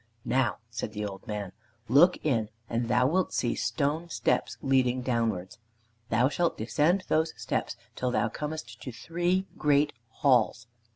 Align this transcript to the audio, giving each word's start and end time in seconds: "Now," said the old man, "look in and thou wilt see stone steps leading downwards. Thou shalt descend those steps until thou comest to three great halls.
"Now," 0.25 0.57
said 0.71 0.93
the 0.93 1.05
old 1.05 1.27
man, 1.27 1.51
"look 1.87 2.17
in 2.25 2.49
and 2.67 2.87
thou 2.87 3.05
wilt 3.05 3.31
see 3.33 3.53
stone 3.53 4.09
steps 4.09 4.57
leading 4.63 5.03
downwards. 5.03 5.59
Thou 6.09 6.27
shalt 6.27 6.57
descend 6.57 7.03
those 7.07 7.39
steps 7.39 7.75
until 7.91 8.09
thou 8.09 8.27
comest 8.27 8.81
to 8.81 8.91
three 8.91 9.45
great 9.59 9.93
halls. 10.09 10.65